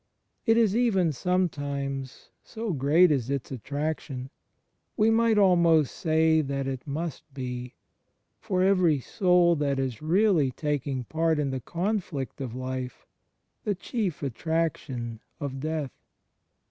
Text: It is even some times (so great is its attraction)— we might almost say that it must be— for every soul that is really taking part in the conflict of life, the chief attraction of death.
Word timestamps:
It 0.47 0.57
is 0.57 0.75
even 0.75 1.11
some 1.11 1.47
times 1.47 2.31
(so 2.43 2.73
great 2.73 3.11
is 3.11 3.29
its 3.29 3.51
attraction)— 3.51 4.31
we 4.97 5.11
might 5.11 5.37
almost 5.37 5.93
say 5.95 6.41
that 6.41 6.65
it 6.65 6.87
must 6.87 7.31
be— 7.35 7.75
for 8.39 8.63
every 8.63 8.99
soul 8.99 9.55
that 9.57 9.77
is 9.77 10.01
really 10.01 10.49
taking 10.49 11.03
part 11.03 11.37
in 11.37 11.51
the 11.51 11.61
conflict 11.61 12.41
of 12.41 12.55
life, 12.55 13.05
the 13.63 13.75
chief 13.75 14.23
attraction 14.23 15.19
of 15.39 15.59
death. 15.59 15.91